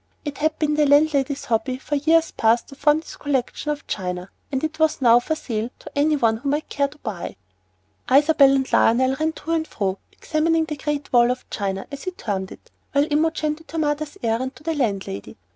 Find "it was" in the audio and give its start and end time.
4.63-4.99